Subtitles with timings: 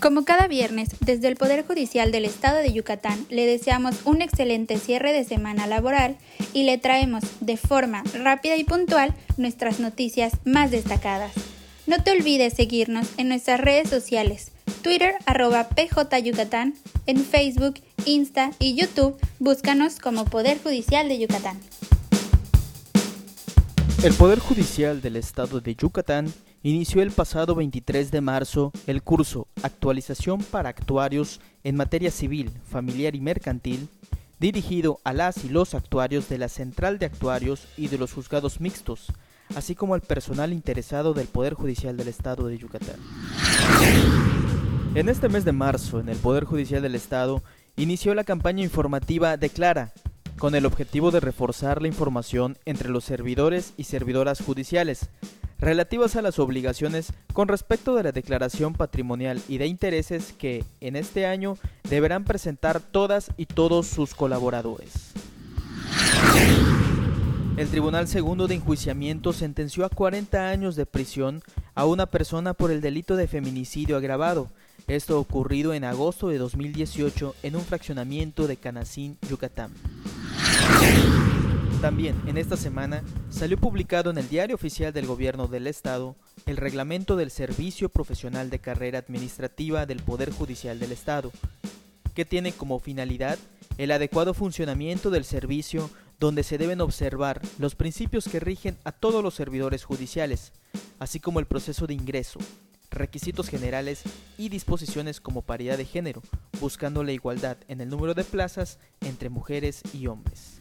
[0.00, 4.78] Como cada viernes, desde el Poder Judicial del Estado de Yucatán le deseamos un excelente
[4.78, 6.16] cierre de semana laboral
[6.52, 11.32] y le traemos de forma rápida y puntual nuestras noticias más destacadas.
[11.88, 16.74] No te olvides seguirnos en nuestras redes sociales, Twitter arroba PJ Yucatán,
[17.06, 17.74] en Facebook,
[18.04, 21.58] Insta y YouTube, búscanos como Poder Judicial de Yucatán.
[24.04, 29.46] El Poder Judicial del Estado de Yucatán inició el pasado 23 de marzo el curso
[29.62, 33.88] Actualización para Actuarios en materia civil, familiar y mercantil,
[34.38, 38.60] dirigido a las y los actuarios de la Central de Actuarios y de los juzgados
[38.60, 39.12] mixtos,
[39.54, 42.96] así como al personal interesado del Poder Judicial del Estado de Yucatán.
[44.94, 47.42] En este mes de marzo, en el Poder Judicial del Estado,
[47.76, 49.92] inició la campaña informativa Declara,
[50.38, 55.10] con el objetivo de reforzar la información entre los servidores y servidoras judiciales,
[55.58, 60.96] relativas a las obligaciones con respecto de la declaración patrimonial y de intereses que, en
[60.96, 61.56] este año,
[61.88, 65.12] deberán presentar todas y todos sus colaboradores.
[67.56, 71.42] El Tribunal Segundo de Enjuiciamiento sentenció a 40 años de prisión
[71.74, 74.48] a una persona por el delito de feminicidio agravado,
[74.86, 79.72] esto ocurrido en agosto de 2018 en un fraccionamiento de Canacín, Yucatán.
[81.80, 86.56] También en esta semana salió publicado en el Diario Oficial del Gobierno del Estado el
[86.56, 91.30] reglamento del Servicio Profesional de Carrera Administrativa del Poder Judicial del Estado,
[92.14, 93.38] que tiene como finalidad
[93.78, 99.22] el adecuado funcionamiento del servicio donde se deben observar los principios que rigen a todos
[99.22, 100.52] los servidores judiciales,
[100.98, 102.40] así como el proceso de ingreso,
[102.90, 104.02] requisitos generales
[104.36, 106.22] y disposiciones como paridad de género,
[106.60, 110.60] buscando la igualdad en el número de plazas entre mujeres y hombres.